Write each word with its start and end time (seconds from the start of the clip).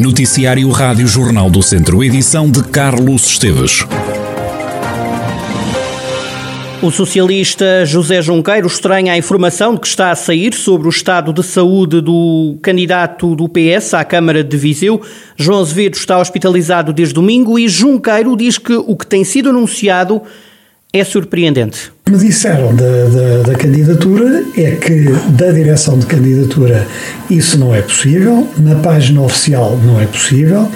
Noticiário 0.00 0.70
Rádio 0.70 1.06
Jornal 1.06 1.50
do 1.50 1.62
Centro, 1.62 2.02
edição 2.02 2.50
de 2.50 2.62
Carlos 2.64 3.26
Esteves. 3.26 3.84
O 6.82 6.90
socialista 6.90 7.84
José 7.84 8.22
Junqueiro 8.22 8.66
estranha 8.66 9.12
a 9.12 9.18
informação 9.18 9.74
de 9.74 9.80
que 9.80 9.86
está 9.86 10.10
a 10.10 10.14
sair 10.14 10.54
sobre 10.54 10.86
o 10.86 10.90
estado 10.90 11.34
de 11.34 11.42
saúde 11.42 12.00
do 12.00 12.56
candidato 12.62 13.36
do 13.36 13.46
PS 13.46 13.92
à 13.92 14.02
Câmara 14.02 14.42
de 14.42 14.56
Viseu. 14.56 15.02
João 15.36 15.60
Azevedo 15.60 15.96
está 15.96 16.18
hospitalizado 16.18 16.94
desde 16.94 17.12
domingo 17.12 17.58
e 17.58 17.68
Junqueiro 17.68 18.34
diz 18.38 18.56
que 18.56 18.72
o 18.72 18.96
que 18.96 19.06
tem 19.06 19.22
sido 19.22 19.50
anunciado 19.50 20.22
é 20.94 21.04
surpreendente 21.04 21.92
que 22.10 22.16
me 22.16 22.18
disseram 22.18 22.74
da, 22.74 23.04
da, 23.04 23.42
da, 23.42 23.54
candidatura 23.54 24.44
é 24.56 24.72
que 24.72 25.04
da 25.30 25.52
direção 25.52 25.98
de 25.98 26.06
candidatura 26.06 26.86
isso 27.30 27.58
não 27.58 27.74
é 27.74 27.80
possível, 27.80 28.48
na 28.58 28.74
página 28.76 29.22
oficial 29.22 29.78
não 29.84 30.00
é 30.00 30.06
possível. 30.06 30.68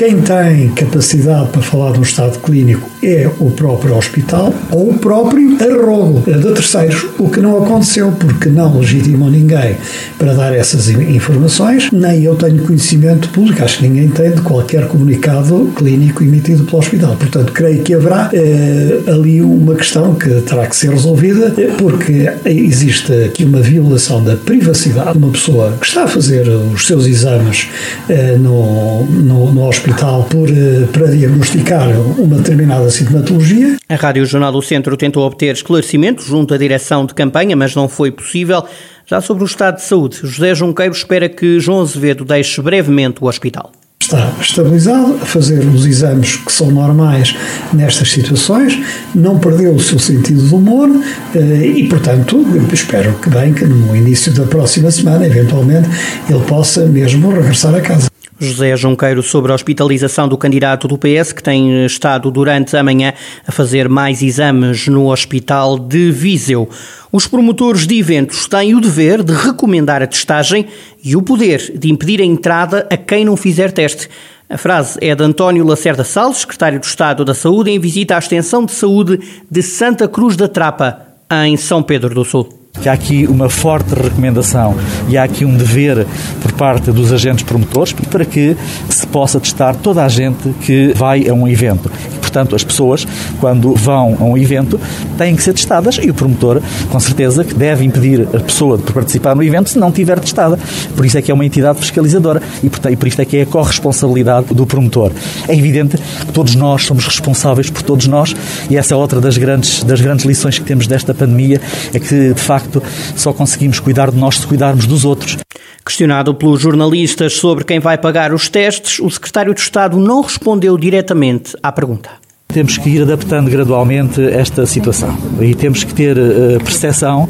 Quem 0.00 0.22
tem 0.22 0.70
capacidade 0.70 1.50
para 1.50 1.60
falar 1.60 1.98
um 1.98 2.00
estado 2.00 2.38
clínico 2.38 2.88
é 3.02 3.28
o 3.38 3.50
próprio 3.50 3.94
hospital 3.98 4.50
ou 4.70 4.92
o 4.92 4.98
próprio 4.98 5.58
arrogo 5.62 6.20
de 6.20 6.54
terceiros, 6.54 7.04
o 7.18 7.28
que 7.28 7.38
não 7.38 7.62
aconteceu 7.62 8.10
porque 8.12 8.48
não 8.48 8.78
legitimou 8.78 9.28
ninguém 9.28 9.76
para 10.16 10.32
dar 10.32 10.54
essas 10.54 10.88
informações, 10.88 11.90
nem 11.92 12.22
eu 12.22 12.34
tenho 12.34 12.62
conhecimento 12.62 13.28
público, 13.28 13.62
acho 13.62 13.76
que 13.76 13.88
ninguém 13.88 14.08
tem 14.08 14.30
de 14.30 14.40
qualquer 14.40 14.88
comunicado 14.88 15.70
clínico 15.76 16.24
emitido 16.24 16.64
pelo 16.64 16.78
hospital. 16.78 17.14
Portanto, 17.16 17.52
creio 17.52 17.82
que 17.82 17.92
haverá 17.92 18.30
eh, 18.32 19.00
ali 19.06 19.42
uma 19.42 19.74
questão 19.74 20.14
que 20.14 20.30
terá 20.40 20.66
que 20.66 20.76
ser 20.76 20.92
resolvida, 20.92 21.52
porque 21.76 22.26
existe 22.46 23.12
aqui 23.24 23.44
uma 23.44 23.60
violação 23.60 24.24
da 24.24 24.34
privacidade 24.34 25.12
de 25.12 25.18
uma 25.18 25.30
pessoa 25.30 25.76
que 25.78 25.86
está 25.86 26.04
a 26.04 26.08
fazer 26.08 26.48
os 26.48 26.86
seus 26.86 27.04
exames 27.04 27.68
eh, 28.08 28.38
no, 28.38 29.04
no, 29.04 29.52
no, 29.52 29.68
hospital 29.68 29.89
por, 30.28 30.48
eh, 30.48 30.86
para 30.92 31.06
diagnosticar 31.08 31.88
uma 32.18 32.36
determinada 32.36 32.88
sintomatologia. 32.90 33.76
A 33.88 33.94
Rádio 33.94 34.24
Jornal 34.24 34.52
do 34.52 34.62
Centro 34.62 34.96
tentou 34.96 35.24
obter 35.24 35.54
esclarecimento 35.54 36.22
junto 36.22 36.54
à 36.54 36.58
direção 36.58 37.06
de 37.06 37.14
campanha, 37.14 37.56
mas 37.56 37.74
não 37.74 37.88
foi 37.88 38.10
possível. 38.10 38.64
Já 39.06 39.20
sobre 39.20 39.42
o 39.42 39.46
estado 39.46 39.76
de 39.76 39.82
saúde, 39.82 40.20
José 40.22 40.54
Junqueiro 40.54 40.92
espera 40.92 41.28
que 41.28 41.58
João 41.58 41.82
Azevedo 41.82 42.24
deixe 42.24 42.60
brevemente 42.60 43.22
o 43.22 43.26
hospital 43.26 43.72
está 44.10 44.32
estabilizado, 44.40 45.18
a 45.22 45.26
fazer 45.26 45.64
os 45.66 45.86
exames 45.86 46.34
que 46.34 46.50
são 46.50 46.70
normais 46.70 47.36
nestas 47.72 48.10
situações, 48.10 48.76
não 49.14 49.38
perdeu 49.38 49.72
o 49.72 49.78
seu 49.78 50.00
sentido 50.00 50.42
de 50.42 50.52
humor 50.52 50.88
eh, 51.34 51.66
e, 51.66 51.88
portanto, 51.88 52.44
espero 52.72 53.12
que 53.22 53.30
bem 53.30 53.52
que 53.52 53.64
no 53.64 53.94
início 53.94 54.32
da 54.32 54.44
próxima 54.46 54.90
semana, 54.90 55.26
eventualmente, 55.26 55.88
ele 56.28 56.40
possa 56.40 56.86
mesmo 56.86 57.30
regressar 57.30 57.74
a 57.74 57.80
casa. 57.80 58.09
José 58.40 58.74
Junqueiro 58.74 59.22
sobre 59.22 59.52
a 59.52 59.54
hospitalização 59.54 60.26
do 60.26 60.38
candidato 60.38 60.88
do 60.88 60.96
PS, 60.96 61.30
que 61.30 61.42
tem 61.42 61.84
estado 61.84 62.30
durante 62.30 62.74
a 62.74 62.82
manhã 62.82 63.12
a 63.46 63.52
fazer 63.52 63.86
mais 63.86 64.22
exames 64.22 64.88
no 64.88 65.12
Hospital 65.12 65.78
de 65.78 66.10
Viseu. 66.10 66.66
Os 67.12 67.26
promotores 67.26 67.86
de 67.86 67.98
eventos 67.98 68.46
têm 68.46 68.74
o 68.74 68.80
dever 68.80 69.22
de 69.22 69.34
recomendar 69.34 70.02
a 70.02 70.06
testagem 70.06 70.66
e 71.04 71.14
o 71.14 71.20
poder 71.20 71.78
de 71.78 71.90
impedir 71.92 72.22
a 72.22 72.24
entrada 72.24 72.86
a 72.90 72.96
quem 72.96 73.26
não 73.26 73.36
fizer 73.36 73.72
teste. 73.72 74.08
A 74.48 74.56
frase 74.56 74.98
é 75.02 75.14
de 75.14 75.22
António 75.22 75.66
Lacerda 75.66 76.02
Salles, 76.02 76.38
secretário 76.38 76.80
do 76.80 76.84
Estado 76.84 77.24
da 77.26 77.34
Saúde, 77.34 77.70
em 77.70 77.78
visita 77.78 78.16
à 78.16 78.18
extensão 78.18 78.64
de 78.64 78.72
saúde 78.72 79.20
de 79.50 79.62
Santa 79.62 80.08
Cruz 80.08 80.34
da 80.34 80.48
Trapa, 80.48 81.02
em 81.44 81.58
São 81.58 81.82
Pedro 81.82 82.14
do 82.14 82.24
Sul 82.24 82.59
que 82.80 82.88
há 82.88 82.92
aqui 82.92 83.26
uma 83.26 83.48
forte 83.48 83.94
recomendação 83.94 84.76
e 85.08 85.16
há 85.16 85.24
aqui 85.24 85.44
um 85.44 85.56
dever 85.56 86.06
por 86.40 86.52
parte 86.52 86.90
dos 86.90 87.12
agentes 87.12 87.44
promotores 87.44 87.92
para 87.92 88.24
que 88.24 88.56
se 88.88 89.06
possa 89.06 89.40
testar 89.40 89.74
toda 89.74 90.04
a 90.04 90.08
gente 90.08 90.50
que 90.62 90.92
vai 90.94 91.28
a 91.28 91.34
um 91.34 91.46
evento 91.48 91.90
portanto, 92.30 92.54
as 92.54 92.62
pessoas, 92.62 93.06
quando 93.40 93.74
vão 93.74 94.16
a 94.20 94.24
um 94.24 94.38
evento, 94.38 94.80
têm 95.18 95.34
que 95.34 95.42
ser 95.42 95.52
testadas 95.52 95.98
e 96.00 96.08
o 96.08 96.14
promotor, 96.14 96.62
com 96.88 97.00
certeza, 97.00 97.44
que 97.44 97.54
deve 97.54 97.84
impedir 97.84 98.22
a 98.32 98.40
pessoa 98.40 98.78
de 98.78 98.92
participar 98.92 99.34
no 99.34 99.42
evento 99.42 99.70
se 99.70 99.78
não 99.78 99.90
tiver 99.90 100.18
testada. 100.20 100.58
Por 100.96 101.04
isso 101.04 101.18
é 101.18 101.22
que 101.22 101.30
é 101.30 101.34
uma 101.34 101.44
entidade 101.44 101.80
fiscalizadora 101.80 102.40
e 102.62 102.70
por, 102.70 102.90
e 102.90 102.96
por 102.96 103.08
isso 103.08 103.20
é 103.20 103.24
que 103.24 103.36
é 103.38 103.42
a 103.42 103.46
corresponsabilidade 103.46 104.54
do 104.54 104.64
promotor. 104.64 105.10
É 105.48 105.54
evidente 105.54 105.96
que 105.96 106.32
todos 106.32 106.54
nós 106.54 106.84
somos 106.84 107.04
responsáveis 107.04 107.68
por 107.68 107.82
todos 107.82 108.06
nós 108.06 108.34
e 108.70 108.76
essa 108.76 108.94
é 108.94 108.96
outra 108.96 109.20
das 109.20 109.36
grandes, 109.36 109.82
das 109.82 110.00
grandes 110.00 110.24
lições 110.24 110.58
que 110.58 110.64
temos 110.64 110.86
desta 110.86 111.12
pandemia, 111.12 111.60
é 111.92 111.98
que, 111.98 112.32
de 112.32 112.40
facto, 112.40 112.82
só 113.16 113.32
conseguimos 113.32 113.80
cuidar 113.80 114.10
de 114.10 114.16
nós 114.16 114.38
se 114.38 114.46
cuidarmos 114.46 114.86
dos 114.86 115.04
outros. 115.04 115.36
Questionado 115.84 116.34
pelos 116.34 116.60
jornalistas 116.60 117.32
sobre 117.32 117.64
quem 117.64 117.80
vai 117.80 117.98
pagar 117.98 118.32
os 118.32 118.48
testes, 118.48 119.00
o 119.00 119.10
secretário 119.10 119.52
de 119.52 119.60
Estado 119.60 119.98
não 119.98 120.20
respondeu 120.20 120.76
diretamente 120.76 121.56
à 121.62 121.72
pergunta. 121.72 122.19
Temos 122.52 122.78
que 122.78 122.88
ir 122.90 123.02
adaptando 123.02 123.50
gradualmente 123.50 124.22
esta 124.22 124.66
situação 124.66 125.16
e 125.40 125.54
temos 125.54 125.84
que 125.84 125.94
ter 125.94 126.18
a 126.18 126.20
eh, 126.20 126.58
percepção 126.58 127.28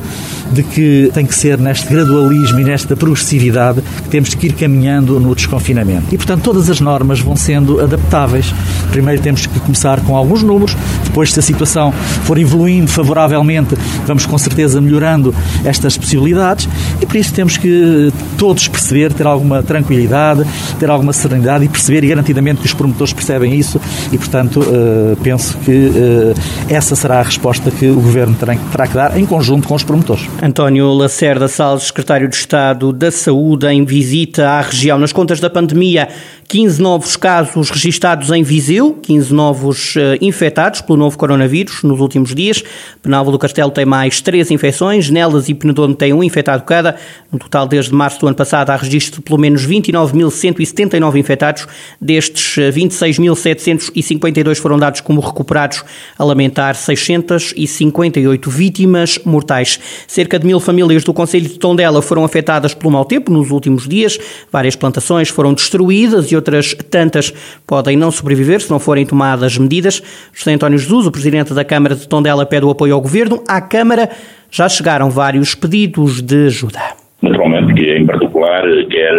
de 0.50 0.62
que 0.62 1.10
tem 1.14 1.25
que 1.25 1.34
ser 1.34 1.58
neste 1.58 1.88
gradualismo 1.88 2.58
e 2.60 2.64
nesta 2.64 2.97
progressividade 2.97 3.82
que 4.03 4.08
temos 4.08 4.34
que 4.34 4.47
ir 4.47 4.53
caminhando 4.53 5.20
no 5.20 5.34
desconfinamento. 5.34 6.06
E, 6.12 6.16
portanto, 6.16 6.42
todas 6.42 6.69
as 6.69 6.81
normas 6.81 7.20
vão 7.20 7.36
sendo 7.36 7.81
adaptáveis. 7.81 8.53
Primeiro 8.91 9.22
temos 9.22 9.47
que 9.47 9.60
começar 9.60 10.00
com 10.00 10.16
alguns 10.16 10.42
números, 10.42 10.76
depois, 11.04 11.32
se 11.32 11.38
a 11.38 11.42
situação 11.42 11.92
for 12.25 12.38
evoluindo 12.38 12.91
favoravelmente, 12.91 13.76
vamos 14.06 14.26
com 14.26 14.38
certeza 14.38 14.81
melhorando 14.81 15.34
estas 15.64 15.97
possibilidades 15.97 16.69
e, 17.00 17.06
por 17.06 17.16
isso, 17.16 17.32
temos 17.32 17.56
que 17.56 18.12
todos 18.37 18.69
perceber, 18.69 19.12
ter 19.12 19.26
alguma 19.26 19.62
tranquilidade, 19.62 20.44
ter 20.78 20.91
alguma 20.91 21.12
serenidade 21.12 21.64
e 21.64 21.69
perceber 21.69 22.04
e 22.04 22.08
garantidamente 22.08 22.60
que 22.60 22.66
os 22.66 22.75
promotores 22.75 23.12
percebem 23.12 23.54
isso 23.54 23.81
e, 24.12 24.19
portanto, 24.19 24.60
uh, 24.60 25.09
penso 25.22 25.56
que 25.59 25.71
uh, 25.71 26.34
essa 26.69 26.97
será 26.97 27.21
a 27.21 27.22
resposta 27.22 27.71
que 27.71 27.88
o 27.88 27.94
Governo 27.94 28.34
terá, 28.34 28.87
que 28.87 28.94
dar 28.94 29.16
em 29.16 29.26
conjunto 29.26 29.69
com 29.69 29.75
os 29.75 29.84
promotores. 29.84 30.28
António 30.43 30.93
Lacerda 30.93 31.48
Salles, 31.48 31.84
Secretário 31.84 32.28
de 32.28 32.37
Estado 32.37 32.93
da 32.93 33.10
Saúde, 33.10 33.66
em 33.66 33.84
visita 33.84 34.49
à 34.49 34.60
região. 34.60 34.99
Nas 34.99 35.12
contas 35.12 35.41
da 35.41 35.50
pandemia, 35.50 36.09
15 36.50 36.82
novos 36.82 37.16
casos 37.16 37.70
registados 37.70 38.28
em 38.31 38.43
Viseu, 38.43 38.99
15 39.00 39.32
novos 39.32 39.94
uh, 39.94 40.00
infectados 40.20 40.81
pelo 40.81 40.99
novo 40.99 41.16
coronavírus 41.16 41.84
nos 41.84 42.00
últimos 42.00 42.34
dias. 42.34 42.65
Penalva 43.00 43.31
do 43.31 43.38
Castelo 43.38 43.70
tem 43.70 43.84
mais 43.84 44.20
3 44.20 44.50
infecções, 44.50 45.09
Nelas 45.10 45.49
e 45.49 45.54
Penedono 45.54 45.94
têm 45.94 46.12
um 46.12 46.25
infectado 46.25 46.65
cada. 46.65 46.97
No 47.31 47.38
total, 47.38 47.69
desde 47.69 47.94
março 47.94 48.19
do 48.19 48.26
ano 48.26 48.34
passado, 48.34 48.70
há 48.70 48.76
registro 48.76 49.20
de 49.20 49.22
pelo 49.22 49.38
menos 49.38 49.65
29.179 49.65 51.16
infectados. 51.16 51.69
Destes, 52.00 52.56
26.752 52.56 54.56
foram 54.56 54.76
dados 54.76 55.00
como 55.00 55.21
recuperados, 55.21 55.84
a 56.19 56.25
lamentar 56.25 56.75
658 56.75 58.50
vítimas 58.50 59.19
mortais. 59.25 59.81
Cerca 60.06 60.38
de 60.38 60.47
mil 60.47 60.61
famílias 60.61 61.05
do 61.05 61.12
Conselho 61.12 61.49
de 61.49 61.59
Tondela 61.59 62.03
foram 62.03 62.25
afetadas 62.25 62.75
pelo 62.75 62.91
mau 62.91 63.05
tempo 63.05 63.33
nos 63.33 63.50
últimos 63.50 63.88
dias. 63.88 64.19
Várias 64.53 64.77
plantações 64.77 65.28
foram 65.28 65.55
destruídas 65.55 66.31
e 66.31 66.37
outras 66.37 66.75
tantas 66.91 67.33
podem 67.66 67.97
não 67.97 68.11
sobreviver 68.11 68.61
se 68.61 68.71
não 68.71 68.78
forem 68.78 69.06
tomadas 69.06 69.56
medidas. 69.59 70.03
José 70.33 70.53
António 70.53 70.78
Jesus, 70.78 71.06
o 71.06 71.11
presidente 71.11 71.55
da 71.55 71.65
Câmara 71.65 71.94
de 71.94 72.06
Tondela, 72.06 72.47
pede 72.47 72.67
o 72.67 72.71
apoio 72.71 72.94
ao 72.94 73.00
governo. 73.00 73.43
À 73.47 73.61
Câmara 73.61 74.11
já 74.50 74.69
chegaram 74.69 75.11
vários 75.11 75.55
pedidos 75.55 76.21
de 76.21 76.47
ajuda. 76.47 77.00
Naturalmente 77.22 77.75
que, 77.75 77.97
em 77.97 78.06
particular, 78.06 78.62
quer 78.88 79.14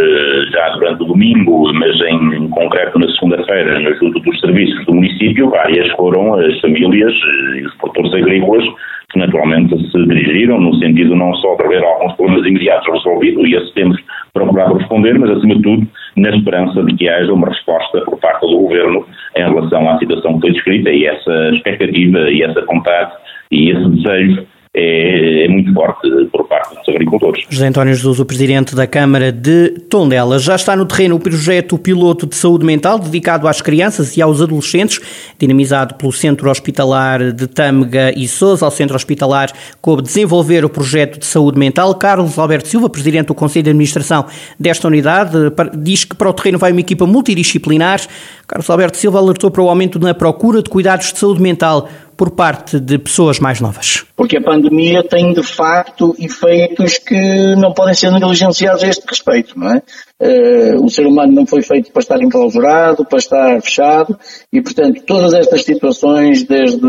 já 0.51 0.69
durante 0.69 1.03
o 1.03 1.06
domingo, 1.06 1.72
mas 1.73 1.95
em 2.01 2.50
concreto 2.50 2.97
na 2.97 3.07
segunda-feira, 3.12 3.79
na 3.79 3.89
ajuda 3.89 4.19
dos 4.19 4.39
serviços 4.39 4.85
do 4.85 4.95
município, 4.95 5.50
várias 5.51 5.88
foram 5.91 6.34
as 6.34 6.59
famílias 6.62 7.13
e 7.57 7.62
os 7.63 7.75
produtores 7.75 8.13
agrícolas 8.16 8.66
que 9.12 9.19
naturalmente 9.19 9.78
se 9.91 10.07
dirigiram 10.07 10.59
no 10.59 10.73
sentido 10.75 11.16
não 11.16 11.34
só 11.35 11.56
de 11.56 11.66
haver 11.66 11.84
alguns 11.84 12.13
problemas 12.13 12.47
imediatos 12.47 12.88
resolvidos, 12.91 13.47
e 13.47 13.56
esse 13.56 13.73
temos 13.73 13.97
procurado 14.33 14.78
responder, 14.78 15.19
mas 15.19 15.30
acima 15.31 15.56
de 15.56 15.62
tudo 15.62 15.88
na 16.15 16.30
esperança 16.30 16.83
de 16.83 16.95
que 16.95 17.09
haja 17.09 17.31
uma 17.31 17.50
resposta 17.50 18.01
por 18.01 18.18
parte 18.19 18.42
do 18.42 18.57
Governo 18.57 19.06
em 19.36 19.44
relação 19.44 19.89
à 19.89 19.97
situação 20.00 20.36
que 20.36 20.42
foi 20.42 20.51
descrita 20.51 20.89
e 20.89 21.06
essa 21.06 21.50
expectativa 21.54 22.31
e 22.31 22.42
essa 22.42 22.65
vontade 22.65 23.12
e 23.51 23.71
esse 23.71 23.89
desejo 23.89 24.47
é, 24.73 25.44
é, 25.44 25.47
muito 25.50 25.73
forte 25.73 26.07
por 26.31 26.47
parte 26.47 26.75
dos 26.75 26.88
agricultores. 26.88 27.44
José 27.50 27.68
António 27.68 27.94
Jesus, 27.94 28.21
o 28.21 28.25
Presidente 28.25 28.73
da 28.73 28.88
Câmara 28.88 29.29
de 29.29 29.69
Tondela. 29.89 30.39
Já 30.39 30.56
está 30.56 30.77
no 30.77 30.85
terreno 30.85 31.18
o 31.18 31.19
projeto 31.19 31.77
piloto 31.77 32.25
de 32.25 32.35
saúde 32.35 32.65
mental 32.65 32.97
dedicado 32.97 33.50
às 33.50 33.62
crianças 33.62 34.15
e 34.15 34.21
aos 34.21 34.41
adolescentes, 34.41 35.01
dinamizado 35.38 35.95
pelo 35.95 36.13
Centro 36.13 36.50
Hospitalar 36.50 37.33
de 37.33 37.47
Tâmega 37.47 38.13
e 38.18 38.29
Sousa. 38.29 38.63
Ao 38.63 38.71
Centro 38.71 38.95
Hospitalar 38.95 39.51
coube 39.81 40.03
desenvolver 40.03 40.63
o 40.63 40.69
projeto 40.69 41.19
de 41.19 41.25
saúde 41.25 41.59
mental. 41.59 41.94
Carlos 41.95 42.39
Alberto 42.39 42.69
Silva, 42.69 42.89
Presidente 42.89 43.27
do 43.27 43.35
Conselho 43.35 43.63
de 43.63 43.69
Administração 43.71 44.25
desta 44.57 44.88
unidade, 44.88 45.38
diz 45.77 46.06
que 46.06 46.15
para 46.15 46.29
o 46.29 46.33
terreno 46.33 46.57
vai 46.57 46.71
uma 46.71 46.79
equipa 46.79 47.06
multidisciplinar. 47.06 48.00
Carlos 48.47 48.69
Alberto 48.69 48.95
Silva 48.95 49.19
alertou 49.19 49.51
para 49.51 49.62
o 49.62 49.68
aumento 49.68 50.00
na 50.00 50.13
procura 50.13 50.63
de 50.63 50.69
cuidados 50.69 51.12
de 51.12 51.19
saúde 51.19 51.41
mental 51.41 51.89
por 52.16 52.31
parte 52.31 52.80
de 52.80 52.98
pessoas 52.98 53.40
mais 53.40 53.60
novas? 53.60 54.06
Porque 54.16 54.38
a 54.38 54.42
pandemia 54.42 55.04
tem, 55.04 55.34
de 55.34 55.44
facto, 55.44 56.16
efeitos 56.19 56.98
que 56.98 57.56
não 57.56 57.74
podem 57.74 57.94
ser 57.94 58.12
negligenciados 58.12 58.84
a 58.84 58.88
este 58.88 59.06
respeito, 59.08 59.58
não 59.58 59.74
é? 59.74 59.81
Uh, 60.21 60.85
o 60.85 60.88
ser 60.88 61.07
humano 61.07 61.33
não 61.33 61.47
foi 61.47 61.63
feito 61.63 61.91
para 61.91 62.00
estar 62.00 62.21
enclausurado, 62.21 63.03
para 63.03 63.18
estar 63.18 63.59
fechado, 63.59 64.15
e 64.53 64.62
portanto 64.62 65.01
todas 65.03 65.33
estas 65.33 65.63
situações, 65.63 66.44
desde 66.44 66.79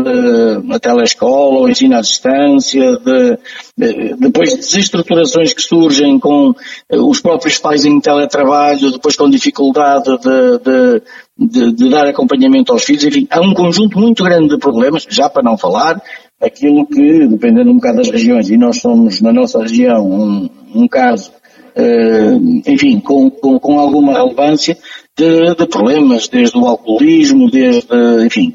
a 0.71 0.79
telescola, 0.79 1.61
o 1.61 1.67
ensino 1.67 1.97
à 1.97 2.01
distância, 2.01 2.95
de, 2.97 3.37
de, 3.75 4.15
depois 4.19 4.55
desestruturações 4.55 5.51
que 5.51 5.63
surgem 5.63 6.19
com 6.19 6.51
uh, 6.51 7.09
os 7.09 7.21
próprios 7.21 7.57
pais 7.57 7.85
em 7.85 7.99
teletrabalho, 7.99 8.91
depois 8.91 9.15
com 9.15 9.27
dificuldade 9.27 10.15
de, 10.19 11.01
de, 11.39 11.71
de, 11.73 11.89
dar 11.89 12.05
acompanhamento 12.05 12.71
aos 12.71 12.83
filhos, 12.83 13.03
enfim, 13.03 13.27
há 13.31 13.41
um 13.41 13.55
conjunto 13.55 13.97
muito 13.97 14.23
grande 14.23 14.49
de 14.49 14.59
problemas, 14.59 15.07
já 15.09 15.27
para 15.27 15.41
não 15.41 15.57
falar, 15.57 15.99
aquilo 16.39 16.85
que, 16.85 17.27
dependendo 17.27 17.71
um 17.71 17.75
bocado 17.77 17.97
das 17.97 18.11
regiões, 18.11 18.51
e 18.51 18.57
nós 18.57 18.79
somos 18.79 19.21
na 19.21 19.33
nossa 19.33 19.59
região 19.59 20.07
um, 20.07 20.49
um 20.75 20.87
caso 20.87 21.31
enfim, 22.65 22.99
com, 22.99 23.29
com, 23.29 23.59
com, 23.59 23.79
alguma 23.79 24.13
relevância 24.13 24.77
de, 25.17 25.55
de, 25.55 25.67
problemas, 25.67 26.27
desde 26.27 26.57
o 26.57 26.65
alcoolismo, 26.65 27.49
desde, 27.49 27.87
enfim, 28.25 28.53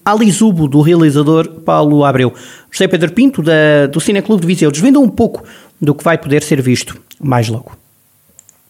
Alizubo, 0.05 0.69
do 0.69 0.81
realizador 0.81 1.49
Paulo 1.65 2.05
Abreu. 2.05 2.33
José 2.71 2.87
Pedro 2.89 3.13
Pinto, 3.13 3.43
da, 3.43 3.87
do 3.91 4.01
Cineclube 4.01 4.41
de 4.43 4.47
Viseu, 4.47 4.71
desvenda 4.71 4.99
um 4.99 5.09
pouco 5.09 5.43
do 5.81 5.95
que 5.95 6.05
vai 6.05 6.19
poder 6.19 6.43
ser 6.43 6.61
visto 6.61 6.97
mais 7.21 7.49
logo. 7.49 7.73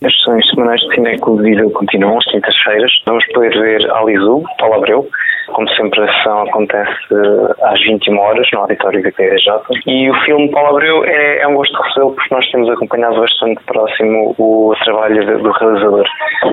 As 0.02 0.14
sessões 0.14 0.48
semanais 0.48 0.80
de 0.80 0.94
Cineclube 0.94 1.42
de 1.42 1.50
Viseu 1.50 1.70
continuam 1.70 2.18
às 2.18 2.24
quintas-feiras. 2.24 2.90
Vamos 3.06 3.24
poder 3.34 3.50
ver 3.50 3.90
Alizubo, 3.92 4.46
Paulo 4.58 4.74
Abreu, 4.74 5.08
como 5.50 5.68
sempre, 5.70 6.00
a 6.00 6.12
sessão 6.12 6.42
acontece 6.42 6.92
eh, 7.12 7.54
às 7.62 7.80
21 7.82 8.18
horas 8.18 8.48
no 8.52 8.60
auditório 8.60 9.02
da 9.02 9.12
PDJ. 9.12 9.62
E 9.86 10.10
o 10.10 10.14
filme 10.24 10.50
Paulo 10.50 10.76
Abreu 10.76 11.04
é, 11.04 11.42
é 11.42 11.48
um 11.48 11.54
gosto 11.54 11.76
recebê-lo 11.82 12.12
porque 12.12 12.34
nós 12.34 12.50
temos 12.50 12.70
acompanhado 12.70 13.20
bastante 13.20 13.62
próximo 13.64 14.34
o 14.38 14.74
trabalho 14.84 15.20
de, 15.24 15.42
do 15.42 15.50
realizador. 15.50 16.06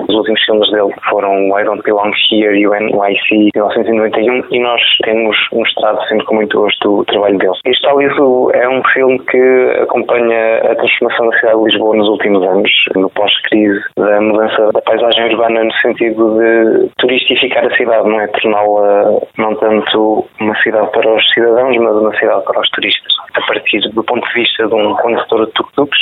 Os 0.08 0.14
últimos 0.14 0.42
filmes 0.44 0.70
dele 0.70 0.92
foram 1.08 1.58
I 1.58 1.64
Don't 1.64 1.82
Belong 1.82 2.12
Here 2.30 2.58
e 2.58 2.66
o 2.66 2.74
NYC 2.74 3.50
1991 3.54 4.44
e 4.50 4.60
nós 4.60 4.80
temos 5.04 5.36
mostrado 5.52 6.02
sempre 6.08 6.24
com 6.26 6.34
muito 6.36 6.58
gosto 6.60 7.00
o 7.00 7.04
trabalho 7.04 7.38
dele. 7.38 7.52
Este 7.64 7.86
Aliso 7.86 8.50
é 8.54 8.68
um 8.68 8.82
filme 8.92 9.18
que 9.20 9.82
acompanha 9.82 10.58
a 10.58 10.74
transformação 10.74 11.28
da 11.28 11.38
cidade 11.38 11.58
de 11.58 11.64
Lisboa 11.64 11.96
nos 11.96 12.08
últimos 12.08 12.42
anos, 12.46 12.70
no 12.94 13.10
pós-crise, 13.10 13.80
da 13.96 14.20
mudança 14.20 14.72
da 14.72 14.80
paisagem 14.82 15.24
urbana 15.32 15.64
no 15.64 15.72
sentido 15.74 16.38
de 16.38 16.88
turistificar 16.98 17.64
a 17.64 17.76
cidade, 17.76 18.08
não 18.08 18.20
é? 18.20 18.26
Torná-la 18.28 18.87
não 19.36 19.54
tanto 19.56 20.26
uma 20.40 20.56
cidade 20.62 20.90
para 20.92 21.14
os 21.14 21.32
cidadãos, 21.32 21.76
mas 21.76 21.96
uma 21.96 22.16
cidade 22.18 22.44
para 22.44 22.60
os 22.60 22.70
turistas. 22.70 23.12
A 23.34 23.40
partir 23.42 23.80
do 23.90 24.02
ponto 24.04 24.26
de 24.28 24.34
vista 24.34 24.66
de 24.66 24.74
um 24.74 24.94
condutor 24.96 25.46
de 25.46 25.52
tuk-tuks, 25.52 25.98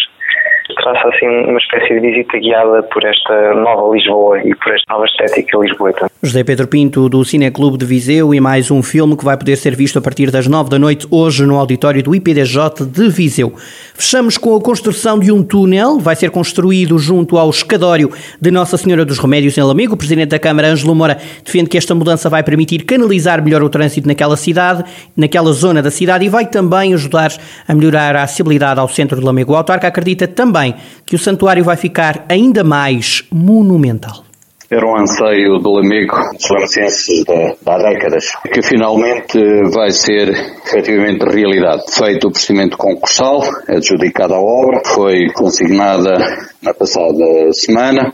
traça 0.75 1.09
assim 1.09 1.27
uma 1.27 1.59
espécie 1.59 1.95
de 1.95 2.01
visita 2.01 2.39
guiada 2.39 2.83
por 2.85 3.05
esta 3.05 3.55
nova 3.55 3.95
Lisboa 3.95 4.39
e 4.41 4.55
por 4.55 4.75
esta 4.75 4.93
nova 4.93 5.05
estética 5.07 5.59
lisboeta. 5.59 6.11
José 6.23 6.43
Pedro 6.43 6.67
Pinto, 6.67 7.09
do 7.09 7.25
Cineclube 7.25 7.79
de 7.79 7.85
Viseu, 7.85 8.35
e 8.35 8.41
mais 8.41 8.71
um 8.71 8.83
filme 8.83 9.17
que 9.17 9.25
vai 9.25 9.37
poder 9.37 9.57
ser 9.57 9.77
visto 9.77 9.99
a 9.99 10.03
partir 10.03 10.31
das 10.31 10.47
nove 10.47 10.71
da 10.71 10.79
noite, 10.79 11.07
hoje 11.11 11.47
no 11.47 11.57
auditório 11.59 12.03
do 12.03 12.15
IPDJ 12.15 12.85
de 12.85 13.09
Viseu. 13.09 13.53
Fechamos 13.95 14.37
com 14.37 14.57
a 14.57 14.61
construção 14.61 15.19
de 15.19 15.31
um 15.31 15.43
túnel, 15.43 15.99
vai 15.99 16.17
ser 16.17 16.31
construído 16.31 16.99
junto 16.99 17.39
ao 17.39 17.51
escadório 17.51 18.11
de 18.41 18.51
Nossa 18.51 18.77
Senhora 18.77 19.05
dos 19.05 19.19
Remédios 19.19 19.57
em 19.57 19.63
Lamego. 19.63 19.95
O 19.95 19.97
Presidente 19.97 20.31
da 20.31 20.39
Câmara, 20.39 20.69
Ângelo 20.69 20.95
Moura, 20.95 21.17
defende 21.45 21.69
que 21.69 21.79
esta 21.79 21.95
mudança 21.95 22.29
vai 22.29 22.43
permitir 22.43 22.76
canalizar 22.85 23.43
melhor 23.43 23.63
o 23.63 23.69
trânsito 23.69 24.07
naquela 24.07 24.37
cidade, 24.37 24.85
naquela 25.17 25.53
zona 25.53 25.83
da 25.83 25.91
cidade 25.91 26.25
e 26.25 26.29
vai 26.29 26.47
também 26.47 26.93
ajudar 26.95 27.33
a 27.67 27.75
melhorar 27.75 28.17
a 28.17 28.23
acessibilidade 28.25 28.81
ao 28.81 28.89
centro 28.89 29.19
de 29.19 29.25
Lamego. 29.25 29.53
O 29.53 29.57
autarca 29.57 29.89
acredita 29.89 30.29
também 30.29 30.75
que 31.05 31.17
o 31.17 31.19
santuário 31.19 31.65
vai 31.65 31.77
ficar 31.77 32.25
ainda 32.29 32.63
mais 32.63 33.25
monumental. 33.33 34.26
Era 34.71 34.87
um 34.87 34.99
anseio 34.99 35.59
do 35.59 35.79
amigo 35.79 36.17
dos 36.33 36.51
lamecenses 36.51 37.25
há 37.65 37.79
décadas, 37.79 38.33
que 38.53 38.63
finalmente 38.63 39.39
vai 39.73 39.91
ser 39.91 40.31
efetivamente 40.67 41.25
realidade. 41.25 41.83
Feito 41.93 42.29
o 42.29 42.33
procedimento 42.33 42.77
concursal, 42.77 43.41
adjudicada 43.69 44.35
a 44.35 44.41
obra, 44.41 44.83
foi 44.85 45.29
consignada 45.35 46.17
na 46.63 46.75
passada 46.75 47.53
semana 47.53 48.13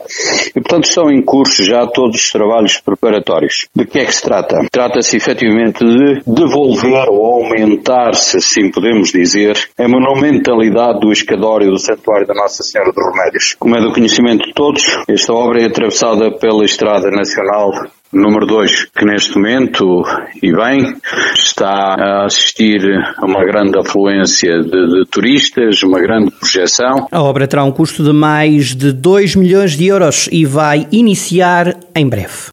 e, 0.55 0.61
portanto, 0.61 0.85
estão 0.85 1.11
em 1.11 1.23
curso 1.23 1.65
já 1.65 1.87
todos 1.87 2.17
os 2.17 2.31
trabalhos 2.31 2.79
preparatórios. 2.79 3.67
De 3.75 3.87
que 3.87 3.99
é 3.99 4.05
que 4.05 4.15
se 4.15 4.23
trata? 4.23 4.59
Trata-se 4.71 5.17
efetivamente 5.17 5.85
de 5.85 6.23
devolver 6.27 7.09
ou 7.09 7.45
aumentar, 7.45 8.15
se 8.15 8.37
assim 8.37 8.71
podemos 8.71 9.11
dizer, 9.11 9.57
a 9.79 9.89
monumentalidade 9.89 11.01
do 11.01 11.11
escadório 11.11 11.71
do 11.71 11.79
Santuário 11.79 12.27
da 12.27 12.35
Nossa 12.35 12.63
Senhora 12.63 12.93
dos 12.93 13.17
Remédios. 13.17 13.57
Como 13.59 13.77
é 13.77 13.81
do 13.81 13.93
conhecimento 13.93 14.47
de 14.47 14.53
todos, 14.53 14.83
esta 15.09 15.33
obra 15.33 15.63
é 15.63 15.67
atravessada 15.67 16.31
pela 16.43 16.65
Estrada 16.65 17.09
Nacional 17.09 17.71
número 18.13 18.45
2, 18.45 18.87
que 18.95 19.05
neste 19.07 19.37
momento, 19.37 20.03
e 20.43 20.53
bem, 20.53 20.95
está 21.35 21.95
a 21.97 22.25
assistir 22.27 22.81
a 23.17 23.25
uma 23.25 23.45
grande 23.45 23.79
afluência 23.79 24.61
de, 24.61 24.69
de, 24.69 25.05
turistas, 25.09 25.83
uma 25.85 26.01
grande 26.01 26.33
projeção. 26.33 27.07
A 27.11 27.23
obra 27.23 27.47
terá 27.47 27.65
um 27.65 27.73
custo 27.73 28.03
de 28.03 28.13
mais 28.13 28.75
de 28.75 28.93
2 28.93 29.37
milhões 29.37 29.77
de 29.77 29.87
euros 29.87 30.29
e 30.31 30.45
vai 30.45 30.87
iniciar 30.91 31.75
em 31.95 32.07
breve. 32.07 32.52